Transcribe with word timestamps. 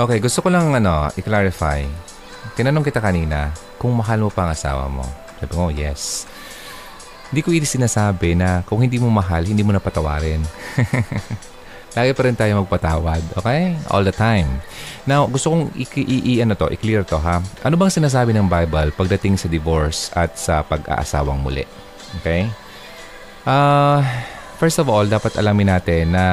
Okay, 0.00 0.16
gusto 0.16 0.40
ko 0.40 0.48
lang 0.48 0.72
ano, 0.72 1.12
i-clarify. 1.12 1.84
Tinanong 2.56 2.88
kita 2.88 3.04
kanina 3.04 3.52
kung 3.76 3.92
mahal 3.92 4.24
mo 4.24 4.32
pa 4.32 4.48
ang 4.48 4.56
asawa 4.56 4.88
mo. 4.88 5.04
Sabi 5.36 5.52
ko, 5.52 5.68
yes. 5.68 6.24
Hindi 7.28 7.44
ko 7.44 7.52
hindi 7.52 7.68
sinasabi 7.68 8.32
na 8.32 8.64
kung 8.64 8.80
hindi 8.80 8.96
mo 8.96 9.12
mahal, 9.12 9.44
hindi 9.44 9.60
mo 9.60 9.76
napatawarin. 9.76 10.40
Lagi 12.00 12.16
pa 12.16 12.22
rin 12.24 12.32
tayo 12.32 12.64
magpatawad, 12.64 13.36
okay? 13.36 13.76
All 13.92 14.00
the 14.00 14.14
time. 14.14 14.64
Now, 15.04 15.28
gusto 15.28 15.52
kong 15.52 15.76
i-, 15.76 15.84
i- 16.32 16.40
ano 16.40 16.56
to, 16.56 16.72
i-clear 16.72 17.04
to 17.04 17.20
ha. 17.20 17.44
Ano 17.60 17.76
bang 17.76 17.92
sinasabi 17.92 18.32
ng 18.32 18.48
Bible 18.48 18.96
pagdating 18.96 19.36
sa 19.36 19.52
divorce 19.52 20.08
at 20.16 20.32
sa 20.40 20.64
pag-aasawang 20.64 21.44
muli? 21.44 21.68
Okay? 22.24 22.48
Uh, 23.44 24.00
first 24.56 24.80
of 24.80 24.88
all, 24.88 25.04
dapat 25.04 25.36
alamin 25.36 25.76
natin 25.76 26.16
na 26.16 26.24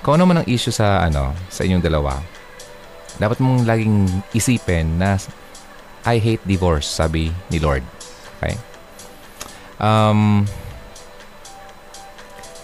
kung 0.00 0.16
ano 0.16 0.24
man 0.24 0.40
ang 0.40 0.48
issue 0.48 0.72
sa 0.72 1.04
ano 1.04 1.36
sa 1.52 1.64
inyong 1.64 1.84
dalawa, 1.84 2.16
dapat 3.20 3.36
mong 3.40 3.68
laging 3.68 4.08
isipin 4.32 4.96
na 4.96 5.20
I 6.08 6.16
hate 6.16 6.40
divorce, 6.48 6.88
sabi 6.88 7.28
ni 7.52 7.60
Lord. 7.60 7.84
Okay? 8.40 8.56
Um, 9.76 10.48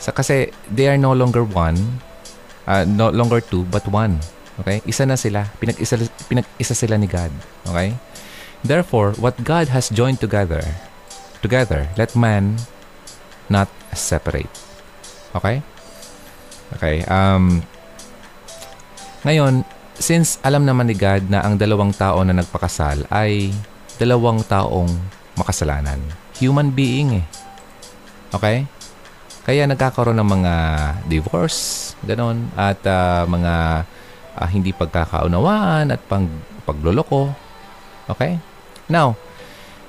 sa, 0.00 0.12
kasi 0.12 0.48
they 0.72 0.88
are 0.88 0.96
no 0.96 1.12
longer 1.12 1.44
one, 1.44 2.00
uh, 2.64 2.88
no 2.88 3.12
longer 3.12 3.44
two, 3.44 3.68
but 3.68 3.84
one. 3.92 4.16
Okay? 4.64 4.80
Isa 4.88 5.04
na 5.04 5.20
sila. 5.20 5.52
Pinag-isa, 5.60 6.00
pinag-isa 6.32 6.72
sila 6.72 6.96
ni 6.96 7.04
God. 7.04 7.32
Okay? 7.68 7.92
Therefore, 8.64 9.12
what 9.20 9.36
God 9.44 9.68
has 9.68 9.92
joined 9.92 10.24
together, 10.24 10.64
together, 11.44 11.92
let 12.00 12.16
man 12.16 12.56
not 13.52 13.68
separate. 13.92 14.48
Okay? 15.36 15.60
Okay. 16.74 17.06
Um, 17.06 17.62
ngayon, 19.22 19.62
since 19.96 20.42
alam 20.42 20.66
naman 20.66 20.90
ni 20.90 20.96
God 20.98 21.30
na 21.30 21.42
ang 21.46 21.56
dalawang 21.56 21.94
tao 21.94 22.20
na 22.26 22.36
nagpakasal 22.36 23.06
ay 23.08 23.54
dalawang 23.96 24.44
taong 24.44 24.90
makasalanan. 25.38 26.00
Human 26.36 26.72
being 26.72 27.22
eh. 27.22 27.26
Okay? 28.34 28.68
Kaya 29.46 29.64
nagkakaroon 29.70 30.18
ng 30.18 30.30
mga 30.42 30.54
divorce, 31.06 31.94
ganon, 32.02 32.50
at 32.58 32.82
uh, 32.82 33.24
mga 33.24 33.86
uh, 34.36 34.48
hindi 34.50 34.74
pagkakaunawaan 34.74 35.94
at 35.94 36.02
pang, 36.10 36.26
pagloloko. 36.66 37.30
Okay? 38.10 38.42
Now, 38.90 39.14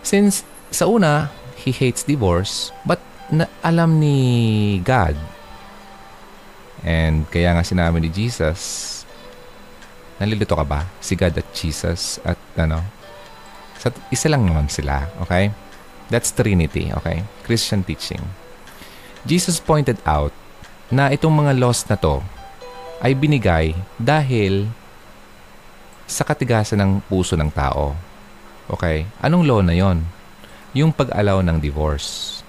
since 0.06 0.45
sa 0.69 0.86
una, 0.86 1.34
he 1.58 1.73
hates 1.73 2.06
divorce, 2.06 2.72
but 2.86 3.02
na, 3.34 3.50
alam 3.66 4.00
ni 4.00 4.80
God 4.86 5.37
And 6.86 7.25
kaya 7.30 7.53
nga 7.58 7.66
sinabi 7.66 8.02
ni 8.02 8.09
Jesus, 8.09 9.02
nalilito 10.22 10.53
ka 10.53 10.66
ba? 10.66 10.86
Si 11.02 11.17
God 11.17 11.38
at 11.38 11.47
Jesus 11.53 12.22
at 12.22 12.38
ano? 12.58 12.81
Sa, 13.78 13.94
isa 14.09 14.28
lang 14.30 14.45
naman 14.45 14.69
sila, 14.69 15.06
okay? 15.22 15.53
That's 16.09 16.34
Trinity, 16.34 16.89
okay? 16.97 17.25
Christian 17.45 17.86
teaching. 17.86 18.22
Jesus 19.28 19.59
pointed 19.59 20.00
out 20.08 20.31
na 20.88 21.11
itong 21.11 21.36
mga 21.36 21.59
laws 21.59 21.84
na 21.92 22.00
to 22.00 22.23
ay 23.03 23.14
binigay 23.14 23.75
dahil 24.00 24.72
sa 26.08 26.23
katigasan 26.23 26.80
ng 26.80 26.91
puso 27.06 27.36
ng 27.36 27.52
tao. 27.52 27.94
Okay? 28.72 29.06
Anong 29.19 29.44
law 29.44 29.59
na 29.59 29.75
yon? 29.75 30.08
Yung 30.72 30.95
pag-allow 30.95 31.44
ng 31.44 31.59
divorce. 31.59 32.39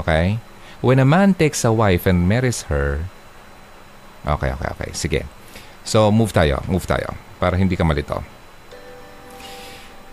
Okay? 0.00 0.40
When 0.80 1.00
a 1.00 1.06
man 1.06 1.36
takes 1.36 1.64
a 1.64 1.72
wife 1.72 2.08
and 2.08 2.24
marries 2.28 2.68
her, 2.72 3.04
Okay, 4.24 4.50
okay, 4.56 4.68
okay. 4.72 4.90
Sige. 4.96 5.20
So, 5.84 6.08
move 6.08 6.32
tayo. 6.32 6.64
Move 6.64 6.88
tayo. 6.88 7.12
Para 7.36 7.60
hindi 7.60 7.76
ka 7.76 7.84
malito. 7.84 8.24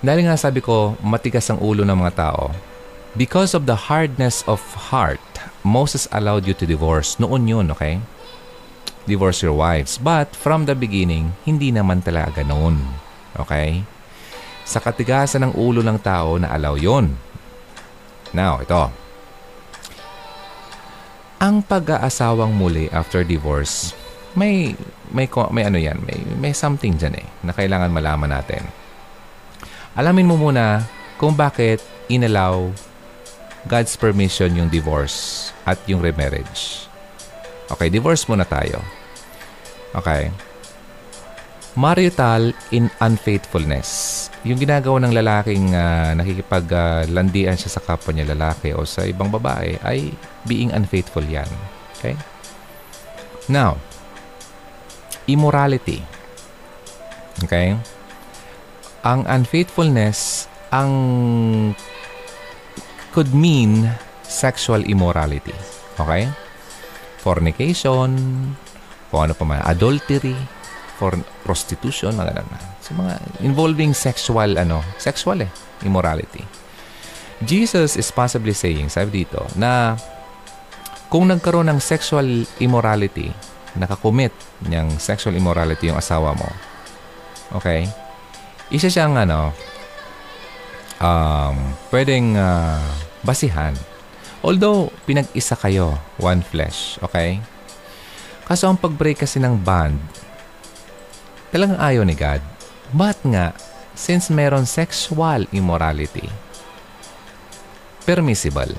Dahil 0.03 0.28
nga 0.28 0.36
sabi 0.36 0.59
ko, 0.59 1.00
matigas 1.00 1.47
ang 1.47 1.63
ulo 1.63 1.88
ng 1.88 1.96
mga 1.96 2.13
tao. 2.18 2.52
Because 3.16 3.56
of 3.56 3.68
the 3.68 3.88
hardness 3.91 4.44
of 4.47 4.59
heart, 4.91 5.22
Moses 5.63 6.12
allowed 6.12 6.44
you 6.44 6.56
to 6.58 6.68
divorce. 6.68 7.19
Noon 7.22 7.47
yun, 7.47 7.68
okay? 7.72 8.03
Divorce 9.08 9.46
your 9.46 9.56
wives. 9.56 10.02
But 10.02 10.34
from 10.36 10.68
the 10.68 10.75
beginning, 10.75 11.38
hindi 11.47 11.72
naman 11.72 12.03
talaga 12.03 12.44
noon. 12.44 12.81
Okay? 13.38 13.86
Sa 14.68 14.84
katigasan 14.84 15.47
ng 15.47 15.53
ulo 15.56 15.86
ng 15.86 16.00
tao 16.03 16.36
na 16.36 16.52
allow 16.52 16.75
yun. 16.75 17.16
Now, 18.31 18.63
ito. 18.63 18.91
Ang 21.41 21.66
pag-aasawang 21.66 22.53
muli 22.53 22.88
after 22.94 23.25
divorce, 23.25 23.97
may 24.36 24.75
may 25.12 25.28
may 25.28 25.64
ano 25.68 25.80
yan, 25.80 26.00
may 26.08 26.19
may 26.40 26.53
something 26.56 26.96
diyan 26.96 27.19
eh 27.19 27.28
na 27.44 27.52
kailangan 27.52 27.92
malaman 27.92 28.31
natin. 28.31 28.64
Alamin 29.96 30.28
mo 30.28 30.40
muna 30.40 30.88
kung 31.19 31.36
bakit 31.36 31.84
inallow 32.08 32.72
God's 33.68 33.94
permission 34.00 34.50
yung 34.56 34.72
divorce 34.72 35.52
at 35.68 35.78
yung 35.86 36.02
remarriage. 36.02 36.88
Okay, 37.69 37.92
divorce 37.92 38.25
muna 38.25 38.47
tayo. 38.47 38.81
Okay. 39.92 40.31
Marital 41.75 42.52
in 42.75 42.92
unfaithfulness. 43.00 44.28
Yung 44.44 44.59
ginagawa 44.59 45.00
ng 45.08 45.13
lalaking 45.16 45.72
uh, 45.72 46.12
nakikipaglandian 46.19 47.56
uh, 47.56 47.59
siya 47.59 47.72
sa 47.80 47.84
kapwa 47.84 48.12
niya 48.12 48.36
lalaki 48.36 48.75
o 48.75 48.84
sa 48.84 49.08
ibang 49.08 49.31
babae 49.31 49.80
ay 49.88 50.12
being 50.44 50.74
unfaithful 50.75 51.24
yan. 51.24 51.48
Okay? 51.96 52.19
Now, 53.48 53.80
immorality. 55.28 56.02
Okay? 57.44 57.78
Ang 59.02 59.26
unfaithfulness 59.26 60.48
ang 60.72 60.92
could 63.12 63.36
mean 63.36 63.92
sexual 64.24 64.81
immorality. 64.88 65.54
Okay? 66.00 66.31
Fornication, 67.22 68.10
kung 69.12 69.22
ano 69.28 69.34
pa 69.36 69.44
man, 69.46 69.62
adultery, 69.68 70.34
for 71.02 71.18
prostitution, 71.42 72.14
mga 72.14 72.46
ganun. 72.46 72.62
So, 72.86 72.94
mga 72.94 73.42
involving 73.42 73.98
sexual, 73.98 74.54
ano, 74.62 74.86
sexual 75.02 75.42
eh, 75.42 75.50
immorality. 75.81 76.46
Jesus 77.42 77.98
is 77.98 78.14
possibly 78.14 78.54
saying, 78.54 78.94
sabi 78.94 79.26
dito, 79.26 79.42
na 79.58 79.98
kung 81.10 81.34
nagkaroon 81.34 81.74
ng 81.74 81.81
sexual 81.81 82.46
immorality, 82.62 83.34
nakakommit 83.78 84.34
niyang 84.68 84.92
sexual 85.00 85.36
immorality 85.36 85.88
yung 85.88 86.00
asawa 86.00 86.36
mo, 86.36 86.50
okay, 87.56 87.88
isa 88.72 88.88
siyang 88.88 89.20
ano, 89.20 89.52
um, 91.02 91.56
pwedeng 91.92 92.36
uh, 92.40 92.80
basihan. 93.26 93.76
Although, 94.42 94.90
pinag-isa 95.06 95.54
kayo, 95.54 96.02
one 96.18 96.42
flesh, 96.42 96.98
okay? 97.06 97.38
Kaso 98.42 98.66
ang 98.66 98.80
pag-break 98.80 99.22
kasi 99.22 99.38
ng 99.38 99.54
bond, 99.62 100.02
talagang 101.54 101.78
ayaw 101.78 102.02
ni 102.02 102.18
God. 102.18 102.42
But 102.90 103.22
nga, 103.22 103.54
since 103.94 104.34
meron 104.34 104.66
sexual 104.66 105.46
immorality, 105.54 106.26
permissible 108.02 108.74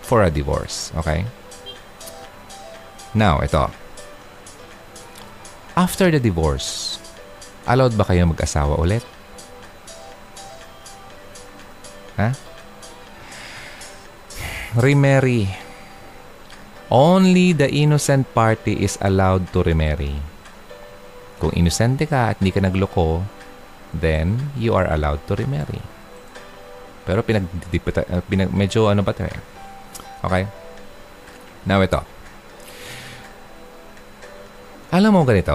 for 0.00 0.24
a 0.24 0.32
divorce, 0.32 0.96
okay? 0.96 1.28
Now, 3.12 3.44
ito. 3.44 3.68
After 5.76 6.08
the 6.08 6.16
divorce, 6.16 6.96
allowed 7.68 8.00
ba 8.00 8.08
kayo 8.08 8.24
mag-asawa 8.24 8.80
ulit? 8.80 9.04
Ha? 12.16 12.32
Remarry. 14.80 15.52
Only 16.88 17.52
the 17.52 17.68
innocent 17.68 18.24
party 18.32 18.80
is 18.80 18.96
allowed 19.04 19.52
to 19.52 19.60
remarry. 19.60 20.16
Kung 21.36 21.52
inosente 21.52 22.08
ka 22.08 22.32
at 22.32 22.40
hindi 22.40 22.56
ka 22.56 22.64
nagloko, 22.64 23.20
then 23.92 24.56
you 24.56 24.72
are 24.72 24.88
allowed 24.88 25.20
to 25.28 25.36
remarry. 25.36 25.84
Pero 27.04 27.20
pinag, 27.20 27.52
pinag 28.32 28.48
medyo 28.48 28.88
ano 28.88 29.04
ba 29.04 29.12
ito 29.12 29.28
eh? 29.28 29.40
Okay? 30.24 30.48
Now 31.68 31.84
ito. 31.84 32.15
Alam 34.86 35.18
mo 35.18 35.26
ganito, 35.26 35.52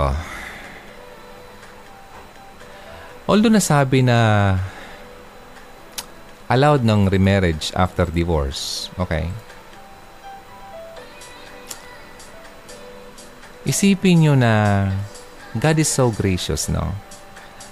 although 3.24 3.48
nasabi 3.48 4.04
na 4.04 4.60
allowed 6.52 6.84
ng 6.84 7.08
remarriage 7.08 7.72
after 7.72 8.12
divorce, 8.12 8.92
okay? 9.00 9.32
Isipin 13.64 14.20
nyo 14.20 14.34
na 14.36 14.52
God 15.56 15.80
is 15.80 15.88
so 15.88 16.12
gracious, 16.12 16.68
no? 16.68 16.92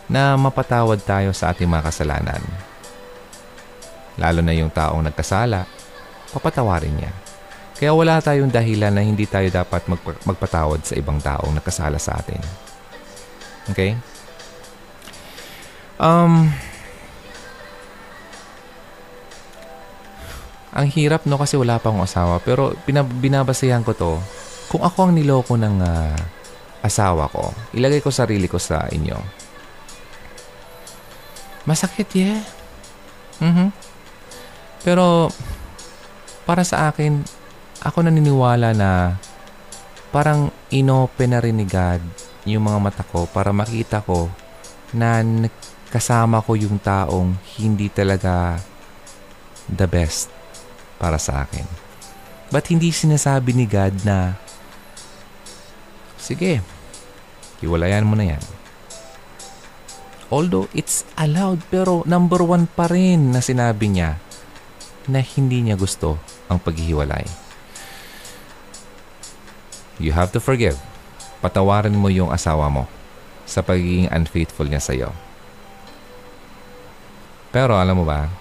Na 0.08 0.40
mapatawad 0.40 1.04
tayo 1.04 1.36
sa 1.36 1.52
ating 1.52 1.68
mga 1.68 1.92
kasalanan. 1.92 2.40
Lalo 4.16 4.40
na 4.40 4.56
yung 4.56 4.72
taong 4.72 5.04
nagkasala, 5.04 5.68
papatawarin 6.32 6.96
niya. 6.96 7.12
Kaya 7.80 7.96
wala 7.96 8.20
tayong 8.20 8.52
dahilan 8.52 8.92
na 8.92 9.00
hindi 9.00 9.24
tayo 9.24 9.48
dapat 9.48 9.88
magpatawad 10.28 10.84
sa 10.84 11.00
ibang 11.00 11.18
taong 11.24 11.56
nakasala 11.56 11.96
sa 11.96 12.20
atin. 12.20 12.40
Okay? 13.72 13.96
Um, 15.96 16.52
ang 20.76 20.88
hirap 20.92 21.24
no 21.24 21.40
kasi 21.40 21.56
wala 21.56 21.80
pa 21.80 21.88
akong 21.88 22.04
asawa. 22.04 22.44
Pero 22.44 22.76
pinab- 22.84 23.16
binabasehan 23.24 23.88
ko 23.88 23.96
to. 23.96 24.14
Kung 24.68 24.84
ako 24.84 25.10
ang 25.10 25.14
niloko 25.16 25.56
ng 25.56 25.76
ah, 25.82 26.14
asawa 26.80 27.28
ko 27.28 27.52
ilagay 27.76 28.00
ko 28.04 28.12
sarili 28.12 28.52
ko 28.52 28.60
sa 28.60 28.92
inyo. 28.92 29.18
Masakit 31.64 32.12
yeah. 32.12 32.44
Mhm 33.40 33.90
pero 34.84 35.30
para 36.48 36.64
sa 36.64 36.90
akin 36.90 37.24
ako 37.80 38.04
naniniwala 38.04 38.76
na 38.76 39.16
parang 40.12 40.52
inopen 40.68 41.32
na 41.32 41.40
rin 41.40 41.56
ni 41.56 41.64
God 41.64 42.04
yung 42.44 42.68
mga 42.68 42.80
mata 42.82 43.04
ko 43.06 43.30
para 43.30 43.56
makita 43.56 44.04
ko 44.04 44.28
na 44.92 45.22
kasama 45.90 46.42
ko 46.42 46.58
yung 46.58 46.82
taong 46.82 47.38
hindi 47.62 47.88
talaga 47.90 48.58
the 49.70 49.86
best 49.86 50.34
para 50.98 51.22
sa 51.22 51.46
akin. 51.46 51.66
But 52.50 52.66
hindi 52.74 52.90
sinasabi 52.90 53.54
ni 53.54 53.70
God 53.70 54.02
na, 54.02 54.34
sige, 56.18 56.66
hiwalayan 57.62 58.10
mo 58.10 58.18
na 58.18 58.34
yan. 58.34 58.44
Although 60.30 60.70
it's 60.74 61.06
allowed, 61.18 61.62
pero 61.74 62.06
number 62.06 62.42
one 62.42 62.70
pa 62.70 62.90
rin 62.90 63.34
na 63.34 63.42
sinabi 63.42 63.90
niya 63.90 64.18
na 65.10 65.22
hindi 65.22 65.66
niya 65.66 65.78
gusto 65.78 66.22
ang 66.50 66.62
paghihiwalay. 66.62 67.49
You 70.00 70.16
have 70.16 70.32
to 70.32 70.40
forgive. 70.40 70.80
Patawarin 71.44 71.96
mo 71.96 72.08
yung 72.08 72.32
asawa 72.32 72.72
mo 72.72 72.88
sa 73.44 73.60
pagiging 73.60 74.08
unfaithful 74.08 74.66
niya 74.66 74.80
sa'yo. 74.80 75.12
Pero 77.52 77.76
alam 77.76 78.00
mo 78.00 78.06
ba, 78.08 78.32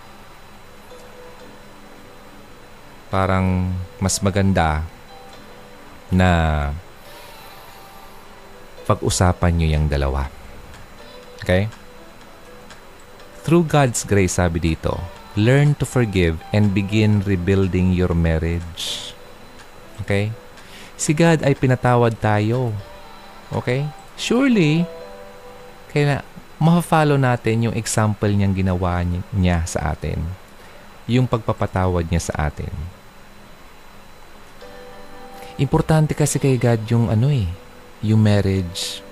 parang 3.08 3.72
mas 3.98 4.20
maganda 4.20 4.84
na 6.12 6.30
pag-usapan 8.86 9.52
nyo 9.58 9.68
yung 9.68 9.86
dalawa. 9.90 10.28
Okay? 11.44 11.68
Through 13.44 13.68
God's 13.68 14.04
grace, 14.04 14.36
sabi 14.36 14.60
dito, 14.60 14.96
learn 15.36 15.72
to 15.80 15.88
forgive 15.88 16.40
and 16.52 16.76
begin 16.76 17.24
rebuilding 17.24 17.96
your 17.96 18.12
marriage. 18.12 19.12
Okay? 20.04 20.32
Si 20.98 21.14
God 21.14 21.46
ay 21.46 21.54
pinatawad 21.54 22.18
tayo. 22.18 22.74
Okay? 23.54 23.86
Surely, 24.18 24.82
kaya 25.94 26.26
ma-follow 26.58 27.14
natin 27.14 27.70
yung 27.70 27.76
example 27.78 28.28
niyang 28.34 28.52
ginawa 28.52 29.06
ni- 29.06 29.22
niya 29.30 29.62
sa 29.62 29.94
atin. 29.94 30.18
Yung 31.06 31.30
pagpapatawad 31.30 32.10
niya 32.10 32.28
sa 32.28 32.50
atin. 32.50 32.74
Importante 35.58 36.18
kasi 36.18 36.42
kay 36.42 36.58
God 36.58 36.82
yung 36.90 37.06
ano 37.06 37.30
eh, 37.30 37.46
yung 38.02 38.18
marriage. 38.18 39.02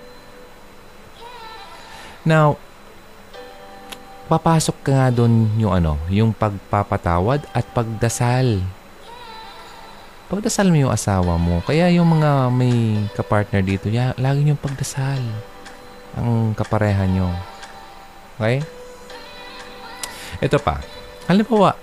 Now, 2.27 2.59
papasok 4.27 4.77
ka 4.83 4.91
nga 4.91 5.09
doon 5.15 5.47
yung 5.55 5.71
ano, 5.71 5.95
yung 6.11 6.35
pagpapatawad 6.35 7.47
at 7.55 7.67
pagdasal. 7.71 8.59
Pagdasal 10.27 10.75
mo 10.75 10.77
yung 10.83 10.91
asawa 10.91 11.39
mo. 11.39 11.63
Kaya 11.63 11.87
yung 11.95 12.19
mga 12.19 12.51
may 12.51 12.99
kapartner 13.15 13.63
dito, 13.63 13.87
ya, 13.87 14.11
lagi 14.19 14.43
yung 14.43 14.59
pagdasal 14.59 15.23
ang 16.19 16.51
kapareha 16.57 17.07
nyo. 17.07 17.31
Okay? 18.41 18.65
Ito 20.43 20.59
pa. 20.59 20.83
Halimbawa, 21.31 21.79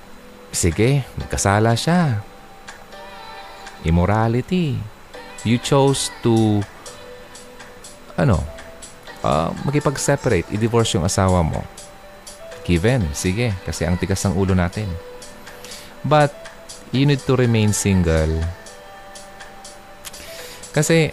sige, 0.51 1.07
nagkasala 1.16 1.72
siya. 1.80 2.19
Immorality. 3.88 4.75
You 5.48 5.56
chose 5.60 6.12
to, 6.19 6.60
ano, 8.19 8.44
uh, 9.24 9.56
makipag-separate, 9.63 10.51
i-divorce 10.51 11.00
yung 11.00 11.07
asawa 11.07 11.39
mo. 11.44 11.63
Given, 12.68 13.07
sige, 13.16 13.56
kasi 13.63 13.88
ang 13.88 13.96
tigas 13.96 14.24
ng 14.24 14.36
ulo 14.36 14.51
natin. 14.51 14.88
But, 16.04 16.43
you 16.94 17.10
need 17.10 17.19
to 17.25 17.34
remain 17.34 17.74
single. 17.74 18.40
Kasi, 20.72 21.10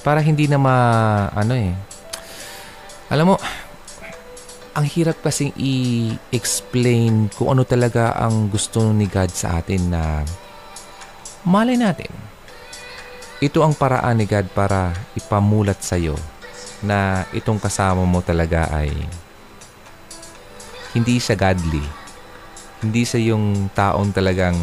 para 0.00 0.24
hindi 0.24 0.48
na 0.48 0.56
ma, 0.56 0.76
ano 1.36 1.52
eh, 1.52 1.76
alam 3.12 3.32
mo, 3.32 3.36
ang 4.72 4.86
hirap 4.86 5.20
kasing 5.20 5.52
i-explain 5.60 7.28
kung 7.36 7.52
ano 7.52 7.68
talaga 7.68 8.16
ang 8.16 8.48
gusto 8.48 8.80
ni 8.96 9.04
God 9.04 9.28
sa 9.28 9.60
atin 9.60 9.92
na 9.92 10.24
malay 11.44 11.76
natin. 11.76 12.08
Ito 13.40 13.64
ang 13.64 13.76
paraan 13.76 14.20
ni 14.20 14.28
God 14.28 14.52
para 14.52 14.92
ipamulat 15.16 15.80
sa 15.84 15.96
iyo 15.96 16.16
na 16.80 17.28
itong 17.36 17.60
kasama 17.60 18.04
mo 18.08 18.24
talaga 18.24 18.68
ay 18.72 18.92
hindi 20.96 21.20
siya 21.20 21.36
godly. 21.36 21.99
Hindi 22.80 23.04
siya 23.04 23.36
yung 23.36 23.68
taong 23.76 24.10
talagang 24.16 24.56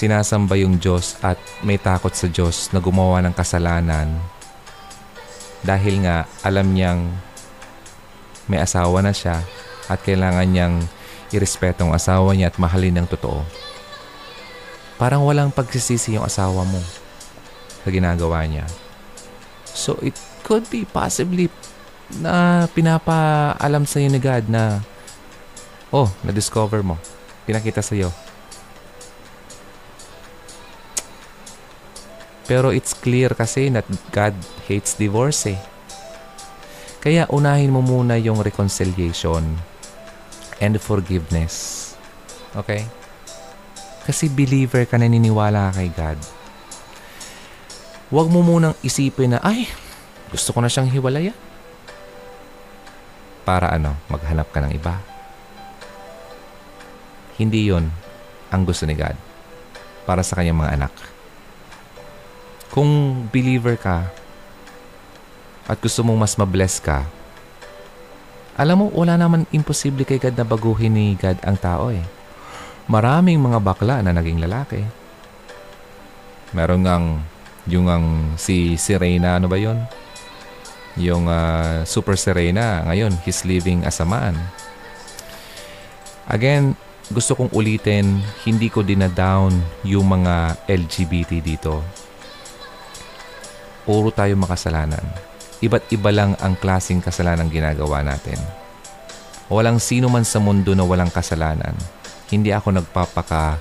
sinasamba 0.00 0.56
yung 0.60 0.80
Diyos 0.80 1.20
at 1.20 1.36
may 1.60 1.76
takot 1.76 2.12
sa 2.12 2.28
Diyos 2.28 2.72
na 2.72 2.80
gumawa 2.80 3.20
ng 3.20 3.36
kasalanan 3.36 4.08
dahil 5.60 6.00
nga 6.04 6.24
alam 6.40 6.72
niyang 6.72 7.04
may 8.48 8.60
asawa 8.60 9.04
na 9.04 9.12
siya 9.12 9.44
at 9.92 10.00
kailangan 10.00 10.48
niyang 10.48 10.74
irespeto 11.30 11.84
ang 11.84 11.92
asawa 11.92 12.32
niya 12.32 12.50
at 12.50 12.56
mahalin 12.56 13.04
ng 13.04 13.08
totoo. 13.12 13.44
Parang 14.96 15.24
walang 15.24 15.52
pagsisisi 15.52 16.16
yung 16.16 16.26
asawa 16.26 16.64
mo 16.64 16.80
sa 17.84 17.88
ginagawa 17.88 18.44
niya. 18.44 18.66
So 19.64 19.96
it 20.02 20.16
could 20.42 20.66
be 20.68 20.84
possibly 20.88 21.48
na 22.18 22.66
pinapaalam 22.74 23.86
sa 23.86 24.02
iyo 24.02 24.10
ni 24.10 24.18
God 24.18 24.50
na 24.50 24.82
oh, 25.90 26.08
na-discover 26.22 26.82
mo. 26.82 26.98
Pinakita 27.46 27.82
sa 27.82 27.94
iyo. 27.94 28.10
Pero 32.50 32.74
it's 32.74 32.98
clear 32.98 33.30
kasi 33.30 33.70
that 33.70 33.86
God 34.10 34.34
hates 34.66 34.98
divorce 34.98 35.54
eh. 35.54 35.60
Kaya 36.98 37.30
unahin 37.30 37.70
mo 37.70 37.78
muna 37.78 38.18
yung 38.18 38.42
reconciliation 38.42 39.54
and 40.58 40.74
forgiveness. 40.82 41.94
Okay? 42.58 42.90
Kasi 44.02 44.26
believer 44.26 44.82
ka 44.84 44.98
naniniwala 44.98 45.70
ka 45.70 45.78
kay 45.78 45.90
God. 45.94 46.18
Huwag 48.10 48.26
mo 48.26 48.42
munang 48.42 48.74
isipin 48.82 49.38
na, 49.38 49.40
ay, 49.46 49.70
gusto 50.34 50.50
ko 50.50 50.58
na 50.58 50.66
siyang 50.66 50.90
hiwalayan. 50.90 51.38
Para 53.46 53.70
ano, 53.70 53.94
maghanap 54.10 54.50
ka 54.50 54.58
ng 54.66 54.74
iba. 54.74 55.09
Hindi 57.40 57.72
yon 57.72 57.88
ang 58.52 58.62
gusto 58.68 58.84
ni 58.84 58.92
God 58.92 59.16
para 60.04 60.20
sa 60.20 60.36
kanyang 60.36 60.60
mga 60.60 60.74
anak. 60.76 60.92
Kung 62.68 63.24
believer 63.32 63.80
ka 63.80 64.12
at 65.64 65.80
gusto 65.80 66.04
mong 66.04 66.20
mas 66.20 66.36
mabless 66.36 66.84
ka, 66.84 67.08
alam 68.60 68.84
mo, 68.84 68.86
wala 68.92 69.16
naman 69.16 69.48
imposible 69.56 70.04
kay 70.04 70.20
God 70.20 70.36
na 70.36 70.44
baguhin 70.44 70.92
ni 70.92 71.16
God 71.16 71.40
ang 71.48 71.56
tao 71.56 71.88
eh. 71.88 72.04
Maraming 72.92 73.40
mga 73.40 73.56
bakla 73.56 74.04
na 74.04 74.12
naging 74.12 74.36
lalaki. 74.36 74.84
Meron 76.52 76.84
ngang 76.84 77.06
yung 77.70 77.88
ang 77.88 78.36
si 78.36 78.76
Serena, 78.76 79.40
ano 79.40 79.48
ba 79.48 79.56
yon? 79.56 79.80
Yung 81.00 81.24
ah, 81.24 81.88
Super 81.88 82.20
Serena, 82.20 82.84
ngayon, 82.84 83.16
he's 83.24 83.48
living 83.48 83.80
as 83.88 83.96
a 83.96 84.04
man. 84.04 84.36
Again, 86.28 86.76
gusto 87.10 87.34
kong 87.34 87.50
ulitin, 87.50 88.22
hindi 88.46 88.70
ko 88.70 88.86
dinadown 88.86 89.50
yung 89.82 90.06
mga 90.06 90.62
LGBT 90.70 91.42
dito. 91.42 91.82
Puro 93.82 94.14
tayo 94.14 94.38
makasalanan. 94.38 95.02
Iba't 95.58 95.90
iba 95.90 96.14
lang 96.14 96.38
ang 96.38 96.54
klasing 96.54 97.02
kasalanan 97.02 97.50
ginagawa 97.50 98.06
natin. 98.06 98.38
Walang 99.50 99.82
sino 99.82 100.06
man 100.06 100.22
sa 100.22 100.38
mundo 100.38 100.70
na 100.78 100.86
walang 100.86 101.10
kasalanan. 101.10 101.74
Hindi 102.30 102.54
ako 102.54 102.78
nagpapaka 102.78 103.58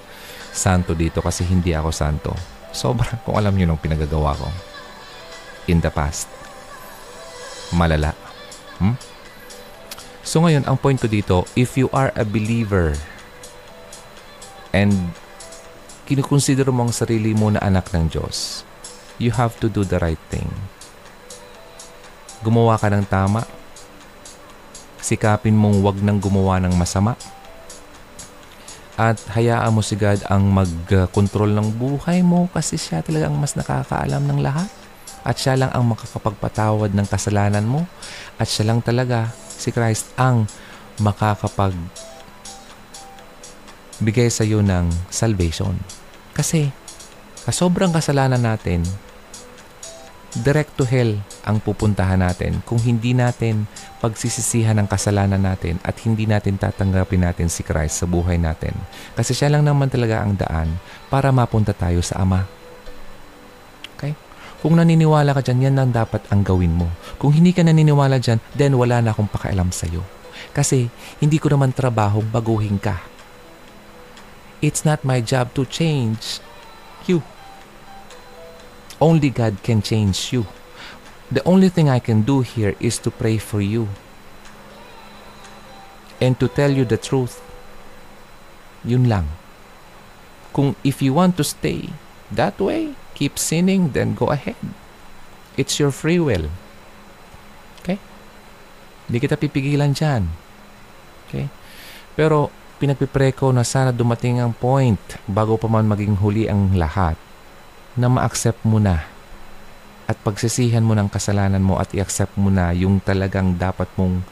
santo 0.54 0.94
dito 0.94 1.18
kasi 1.26 1.42
hindi 1.42 1.74
ako 1.74 1.90
santo. 1.90 2.32
Sobra 2.70 3.18
kung 3.26 3.34
alam 3.34 3.58
niyo 3.58 3.66
nung 3.66 3.82
pinagagawa 3.82 4.38
ko. 4.38 4.46
In 5.66 5.82
the 5.82 5.90
past. 5.90 6.30
Malala. 7.74 8.14
Hmm? 8.78 8.94
So 10.22 10.46
ngayon, 10.46 10.70
ang 10.70 10.78
point 10.78 11.02
ko 11.02 11.10
dito, 11.10 11.50
if 11.58 11.74
you 11.74 11.90
are 11.90 12.14
a 12.14 12.22
believer 12.22 12.94
and 14.74 14.94
kinukonsider 16.10 16.70
mo 16.74 16.90
ang 16.90 16.94
sarili 16.94 17.38
mo 17.38 17.54
na 17.54 17.62
anak 17.62 17.94
ng 17.94 18.10
Diyos, 18.10 18.66
you 19.22 19.30
have 19.30 19.54
to 19.62 19.70
do 19.70 19.86
the 19.86 20.02
right 20.02 20.22
thing. 20.34 20.50
Gumawa 22.42 22.80
ka 22.80 22.90
ng 22.90 23.06
tama. 23.06 23.44
Sikapin 25.04 25.54
mong 25.54 25.84
wag 25.84 25.98
nang 26.02 26.18
gumawa 26.18 26.58
ng 26.64 26.74
masama. 26.74 27.14
At 29.00 29.16
hayaan 29.32 29.72
mo 29.72 29.80
si 29.80 29.96
God 29.96 30.28
ang 30.28 30.52
mag-control 30.52 31.56
ng 31.56 31.68
buhay 31.80 32.20
mo 32.20 32.52
kasi 32.52 32.76
siya 32.76 33.00
talaga 33.00 33.32
ang 33.32 33.40
mas 33.40 33.56
nakakaalam 33.56 34.28
ng 34.28 34.40
lahat. 34.44 34.68
At 35.24 35.40
siya 35.40 35.60
lang 35.60 35.72
ang 35.72 35.88
makakapagpatawad 35.88 36.96
ng 36.96 37.08
kasalanan 37.08 37.64
mo. 37.68 37.88
At 38.40 38.48
siya 38.48 38.72
lang 38.72 38.84
talaga, 38.84 39.32
si 39.48 39.72
Christ, 39.72 40.12
ang 40.16 40.48
makakapag 41.00 41.76
bigay 44.00 44.32
sa 44.32 44.48
iyo 44.48 44.64
ng 44.64 44.90
salvation. 45.12 45.76
Kasi, 46.36 46.72
sa 47.44 47.52
sobrang 47.52 47.92
kasalanan 47.92 48.44
natin, 48.44 48.84
direct 50.38 50.78
to 50.78 50.86
hell 50.86 51.18
ang 51.42 51.58
pupuntahan 51.58 52.22
natin 52.22 52.62
kung 52.62 52.78
hindi 52.78 53.18
natin 53.18 53.66
pagsisisihan 53.98 54.78
ng 54.78 54.88
kasalanan 54.88 55.42
natin 55.42 55.82
at 55.82 55.98
hindi 56.06 56.30
natin 56.30 56.62
tatanggapin 56.62 57.26
natin 57.26 57.50
si 57.50 57.66
Christ 57.66 58.04
sa 58.04 58.06
buhay 58.06 58.38
natin. 58.38 58.78
Kasi 59.18 59.34
siya 59.34 59.50
lang 59.50 59.66
naman 59.66 59.90
talaga 59.90 60.22
ang 60.22 60.38
daan 60.38 60.78
para 61.10 61.34
mapunta 61.34 61.74
tayo 61.74 62.06
sa 62.06 62.22
Ama. 62.22 62.46
Okay? 63.98 64.14
Kung 64.62 64.78
naniniwala 64.78 65.34
ka 65.34 65.42
dyan, 65.42 65.72
yan 65.72 65.76
lang 65.82 65.90
dapat 65.90 66.22
ang 66.30 66.46
gawin 66.46 66.78
mo. 66.78 66.88
Kung 67.18 67.34
hindi 67.34 67.50
ka 67.50 67.66
naniniwala 67.66 68.22
dyan, 68.22 68.38
then 68.54 68.78
wala 68.78 69.02
na 69.02 69.16
akong 69.16 69.32
pakialam 69.32 69.74
sa'yo. 69.74 70.06
Kasi 70.54 70.88
hindi 71.18 71.42
ko 71.42 71.52
naman 71.52 71.74
trabaho 71.74 72.22
baguhin 72.22 72.78
ka. 72.78 73.02
It's 74.62 74.84
not 74.84 75.08
my 75.08 75.22
job 75.22 75.56
to 75.56 75.64
change 75.64 76.40
you. 77.08 77.24
Only 79.00 79.30
God 79.30 79.64
can 79.64 79.82
change 79.82 80.34
you. 80.34 80.46
The 81.32 81.44
only 81.48 81.70
thing 81.70 81.88
I 81.88 82.00
can 82.00 82.24
do 82.24 82.42
here 82.42 82.76
is 82.80 83.00
to 83.06 83.12
pray 83.12 83.38
for 83.38 83.62
you 83.62 83.88
and 86.20 86.36
to 86.40 86.48
tell 86.52 86.72
you 86.72 86.84
the 86.84 86.98
truth. 86.98 87.40
Yun 88.84 89.08
lang. 89.08 89.32
Kung 90.52 90.76
if 90.84 91.00
you 91.02 91.14
want 91.14 91.38
to 91.38 91.46
stay 91.46 91.96
that 92.32 92.60
way, 92.60 92.96
keep 93.16 93.40
sinning, 93.40 93.96
then 93.96 94.16
go 94.16 94.28
ahead. 94.28 94.60
It's 95.56 95.80
your 95.80 95.92
free 95.92 96.20
will. 96.20 96.52
Okay? 97.80 98.00
Hindi 99.08 99.18
kita 99.24 99.40
pipigilan 99.40 99.96
dyan. 99.96 100.28
Okay? 101.28 101.48
Pero 102.20 102.52
pinagpipre 102.80 103.36
ko 103.36 103.52
na 103.52 103.68
sana 103.68 103.92
dumating 103.92 104.40
ang 104.40 104.56
point 104.56 105.00
bago 105.28 105.60
pa 105.60 105.68
man 105.68 105.84
maging 105.84 106.16
huli 106.16 106.48
ang 106.48 106.72
lahat 106.80 107.20
na 108.00 108.08
ma-accept 108.08 108.64
mo 108.64 108.80
na 108.80 109.04
at 110.10 110.18
pagsisihan 110.24 110.82
mo 110.82 110.98
ng 110.98 111.12
kasalanan 111.12 111.62
mo 111.62 111.78
at 111.78 111.92
i-accept 111.94 112.34
mo 112.40 112.50
na 112.50 112.74
yung 112.74 112.98
talagang 112.98 113.54
dapat 113.54 113.86
mong 113.94 114.26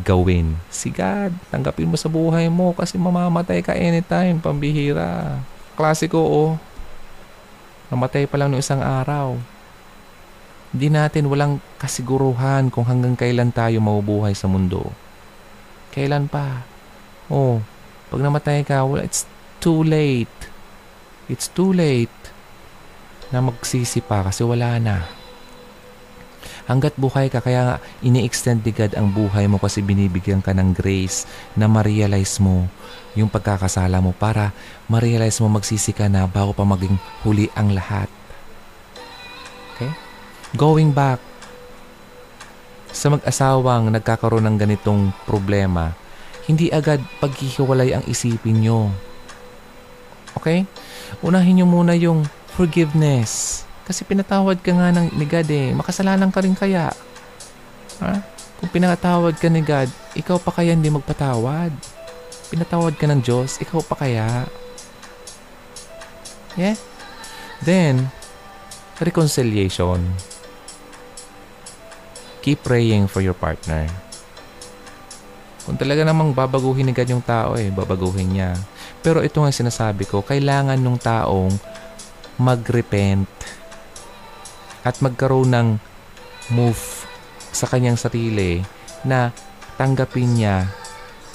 gawin. 0.00 0.56
Si 0.72 0.88
God, 0.88 1.36
tanggapin 1.52 1.90
mo 1.90 2.00
sa 2.00 2.08
buhay 2.08 2.48
mo 2.48 2.72
kasi 2.72 2.96
mamamatay 2.96 3.60
ka 3.60 3.76
anytime, 3.76 4.40
pambihira. 4.40 5.42
Klasiko, 5.76 6.18
oh. 6.18 6.50
Namatay 7.92 8.24
pa 8.24 8.40
lang 8.40 8.48
no 8.48 8.56
isang 8.56 8.80
araw. 8.80 9.36
Hindi 10.72 10.88
natin 10.90 11.28
walang 11.28 11.60
kasiguruhan 11.78 12.72
kung 12.72 12.88
hanggang 12.88 13.14
kailan 13.14 13.52
tayo 13.52 13.78
mabubuhay 13.78 14.32
sa 14.32 14.48
mundo. 14.48 14.90
Kailan 15.94 16.26
pa? 16.26 16.73
Oh, 17.32 17.64
pag 18.12 18.20
namatay 18.20 18.64
ka, 18.64 18.84
well, 18.84 19.00
it's 19.00 19.24
too 19.60 19.80
late. 19.80 20.30
It's 21.26 21.48
too 21.48 21.72
late 21.72 22.12
na 23.32 23.40
magsisi 23.40 24.04
pa 24.04 24.20
kasi 24.22 24.44
wala 24.44 24.76
na. 24.76 25.08
Hanggat 26.64 26.96
buhay 26.96 27.28
ka, 27.28 27.44
kaya 27.44 27.76
ini-extend 28.00 28.64
ni 28.64 28.72
God 28.72 28.96
ang 28.96 29.12
buhay 29.12 29.44
mo 29.48 29.60
kasi 29.60 29.84
binibigyan 29.84 30.40
ka 30.40 30.56
ng 30.56 30.72
grace 30.72 31.28
na 31.56 31.68
ma-realize 31.68 32.40
mo 32.40 32.68
yung 33.12 33.28
pagkakasala 33.28 34.00
mo 34.00 34.16
para 34.16 34.56
ma-realize 34.88 35.44
mo 35.44 35.52
magsisi 35.52 35.92
ka 35.92 36.08
na 36.08 36.24
bago 36.24 36.56
pa 36.56 36.64
maging 36.64 36.96
huli 37.20 37.52
ang 37.52 37.76
lahat. 37.76 38.08
Okay? 39.76 39.92
Going 40.56 40.96
back 40.96 41.20
sa 42.94 43.12
mag-asawang 43.12 43.92
nagkakaroon 43.92 44.48
ng 44.48 44.56
ganitong 44.56 45.12
problema, 45.28 45.92
hindi 46.44 46.68
agad 46.68 47.00
paghihiwalay 47.20 47.96
ang 47.96 48.04
isipin 48.04 48.60
nyo. 48.60 48.92
Okay? 50.36 50.68
Unahin 51.24 51.60
nyo 51.62 51.66
muna 51.68 51.96
yung 51.96 52.26
forgiveness. 52.52 53.62
Kasi 53.84 54.04
pinatawad 54.04 54.60
ka 54.60 54.72
nga 54.72 54.92
ng, 54.92 55.12
ni 55.16 55.24
God 55.28 55.48
eh. 55.48 55.72
Makasalanan 55.76 56.32
ka 56.32 56.40
rin 56.40 56.56
kaya. 56.56 56.92
Ha? 58.00 58.12
Kung 58.60 58.70
pinatawad 58.72 59.36
ka 59.36 59.48
ni 59.48 59.60
God, 59.60 59.88
ikaw 60.16 60.40
pa 60.40 60.52
kaya 60.52 60.72
hindi 60.72 60.88
magpatawad? 60.88 61.72
Pinatawad 62.48 62.96
ka 62.96 63.04
ng 63.08 63.20
Diyos, 63.20 63.60
ikaw 63.60 63.84
pa 63.84 64.04
kaya? 64.04 64.48
Yeah? 66.56 66.76
Then, 67.64 68.08
reconciliation. 69.00 70.16
Keep 72.44 72.64
praying 72.64 73.08
for 73.08 73.24
your 73.24 73.36
partner. 73.36 73.88
Kung 75.64 75.80
talaga 75.80 76.04
namang 76.04 76.36
babaguhin 76.36 76.92
God 76.92 77.08
yung 77.08 77.24
tao 77.24 77.56
eh, 77.56 77.72
babaguhin 77.72 78.36
niya. 78.36 78.52
Pero 79.00 79.24
ito 79.24 79.40
nga 79.40 79.48
sinasabi 79.48 80.04
ko, 80.04 80.20
kailangan 80.20 80.76
nung 80.76 81.00
taong 81.00 81.56
mag-repent 82.36 83.28
at 84.84 85.00
magkaroon 85.00 85.48
ng 85.48 85.68
move 86.52 87.08
sa 87.54 87.64
kanyang 87.64 87.96
sarili 87.96 88.60
na 89.06 89.32
tanggapin 89.80 90.36
niya 90.36 90.68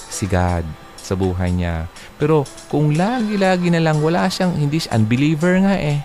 si 0.06 0.30
God 0.30 0.62
sa 1.00 1.18
buhay 1.18 1.50
niya. 1.50 1.90
Pero 2.20 2.46
kung 2.70 2.94
lagi-lagi 2.94 3.72
na 3.74 3.82
lang 3.82 3.98
wala 3.98 4.30
siyang, 4.30 4.54
hindi 4.54 4.78
siya, 4.78 4.94
unbeliever 4.94 5.58
nga 5.66 5.74
eh. 5.74 5.98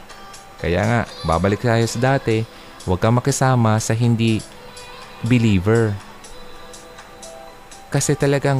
Kaya 0.57 0.81
nga, 0.81 1.01
babalik 1.27 1.61
tayo 1.61 1.85
sa 1.85 2.17
dati, 2.17 2.41
huwag 2.89 2.97
kang 2.97 3.13
makisama 3.13 3.77
sa 3.77 3.93
hindi 3.93 4.41
believer. 5.21 5.93
Kasi 7.95 8.11
talagang 8.19 8.59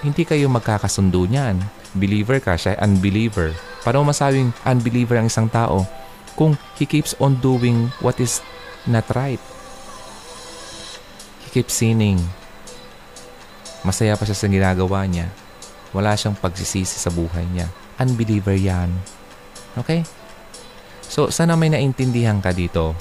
hindi 0.00 0.24
kayo 0.24 0.48
magkakasundo 0.48 1.28
niyan. 1.28 1.60
Believer 1.92 2.40
ka, 2.40 2.56
siya 2.56 2.80
unbeliever. 2.80 3.52
Paano 3.84 4.08
masabing 4.08 4.56
unbeliever 4.64 5.20
ang 5.20 5.28
isang 5.28 5.52
tao 5.52 5.84
kung 6.32 6.56
he 6.80 6.88
keeps 6.88 7.12
on 7.20 7.36
doing 7.44 7.92
what 8.00 8.16
is 8.16 8.40
not 8.88 9.04
right? 9.12 9.38
He 11.44 11.60
keeps 11.60 11.76
sinning. 11.76 12.24
Masaya 13.84 14.16
pa 14.16 14.24
siya 14.24 14.32
sa 14.32 14.48
ginagawa 14.48 15.04
niya. 15.04 15.28
Wala 15.92 16.16
siyang 16.16 16.40
pagsisisi 16.40 16.96
sa 16.96 17.12
buhay 17.12 17.44
niya. 17.52 17.68
Unbeliever 18.00 18.56
yan. 18.56 18.88
Okay? 19.76 20.08
So, 21.04 21.28
sana 21.28 21.52
may 21.52 21.68
naintindihan 21.68 22.40
ka 22.40 22.56
dito 22.56 22.96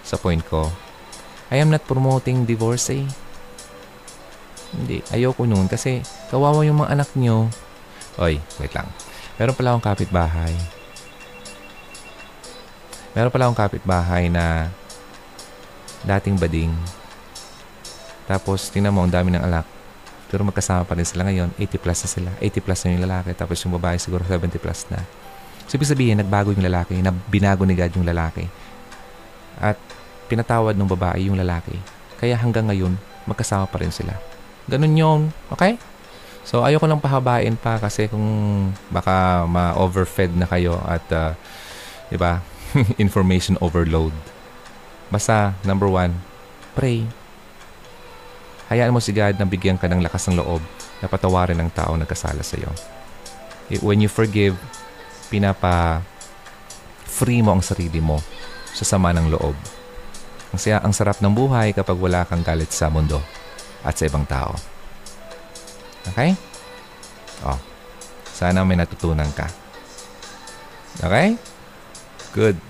sa 0.00 0.16
point 0.16 0.40
ko. 0.48 0.72
I 1.52 1.60
am 1.60 1.68
not 1.68 1.84
promoting 1.84 2.48
divorce 2.48 2.96
eh. 2.96 3.04
Hindi, 4.70 5.02
ayoko 5.10 5.42
noon 5.46 5.66
kasi 5.66 6.02
kawawa 6.30 6.62
yung 6.62 6.82
mga 6.82 6.94
anak 6.94 7.10
nyo. 7.18 7.50
Oy, 8.22 8.38
wait 8.62 8.74
lang. 8.74 8.86
Meron 9.40 9.56
pala 9.56 9.74
akong 9.74 9.86
kapitbahay. 9.88 10.52
Meron 13.16 13.32
pala 13.34 13.50
akong 13.50 13.58
kapitbahay 13.58 14.30
na 14.30 14.70
dating 16.06 16.38
bading. 16.38 16.72
Tapos, 18.30 18.70
tingnan 18.70 18.94
mo, 18.94 19.02
ang 19.02 19.10
dami 19.10 19.34
ng 19.34 19.42
alak. 19.42 19.66
Pero 20.30 20.46
magkasama 20.46 20.86
pa 20.86 20.94
rin 20.94 21.02
sila 21.02 21.26
ngayon. 21.26 21.50
80 21.58 21.82
plus 21.82 21.98
na 22.06 22.08
sila. 22.08 22.30
80 22.38 22.62
plus 22.62 22.80
na 22.86 22.88
yung 22.94 23.04
lalaki. 23.10 23.30
Tapos 23.34 23.58
yung 23.66 23.74
babae 23.74 23.98
siguro 23.98 24.22
70 24.22 24.62
plus 24.62 24.86
na. 24.86 25.02
So, 25.66 25.74
ibig 25.74 25.90
sabihin, 25.90 26.22
nagbago 26.22 26.54
yung 26.54 26.62
lalaki. 26.62 27.02
Na 27.02 27.10
binago 27.10 27.66
ni 27.66 27.74
God 27.74 27.90
yung 27.98 28.06
lalaki. 28.06 28.46
At 29.58 29.74
pinatawad 30.30 30.78
ng 30.78 30.86
babae 30.86 31.26
yung 31.26 31.34
lalaki. 31.34 31.74
Kaya 32.22 32.38
hanggang 32.38 32.70
ngayon, 32.70 32.94
magkasama 33.26 33.66
pa 33.66 33.82
rin 33.82 33.90
sila. 33.90 34.14
Ganun 34.68 34.98
yun. 34.98 35.20
Okay? 35.54 35.80
So, 36.44 36.66
ayoko 36.66 36.88
lang 36.88 36.98
pahabain 36.98 37.54
pa 37.54 37.78
kasi 37.78 38.08
kung 38.10 38.26
baka 38.90 39.46
ma-overfed 39.46 40.34
na 40.34 40.48
kayo 40.48 40.80
at, 40.82 41.04
uh, 41.12 41.32
di 42.08 42.16
ba, 42.16 42.42
information 43.04 43.60
overload. 43.62 44.10
Basta, 45.12 45.54
number 45.62 45.86
one, 45.86 46.16
pray. 46.74 47.06
Hayaan 48.70 48.94
mo 48.94 49.02
si 49.02 49.14
God 49.14 49.38
na 49.38 49.46
bigyan 49.46 49.78
ka 49.78 49.90
ng 49.90 50.02
lakas 50.02 50.30
ng 50.30 50.42
loob 50.42 50.62
na 50.98 51.06
patawarin 51.10 51.58
ng 51.58 51.70
tao 51.70 51.94
nagkasala 51.98 52.42
sa 52.42 52.58
iyo. 52.58 52.70
When 53.82 54.02
you 54.02 54.10
forgive, 54.10 54.58
pinapa 55.30 56.02
free 57.06 57.42
mo 57.42 57.54
ang 57.54 57.62
sarili 57.62 58.02
mo 58.02 58.18
sa 58.74 58.86
sama 58.86 59.14
ng 59.14 59.30
loob. 59.30 59.54
Ang, 60.50 60.58
siya, 60.58 60.82
ang 60.82 60.90
sarap 60.90 61.22
ng 61.22 61.30
buhay 61.30 61.74
kapag 61.74 61.94
wala 61.94 62.26
kang 62.26 62.42
galit 62.42 62.74
sa 62.74 62.90
mundo 62.90 63.22
at 63.84 63.94
sa 63.96 64.06
ibang 64.08 64.24
tao. 64.28 64.52
Okay? 66.12 66.36
Oh. 67.44 67.58
Sana 68.30 68.64
may 68.64 68.76
natutunan 68.76 69.28
ka. 69.36 69.48
Okay? 71.04 71.36
Good. 72.32 72.69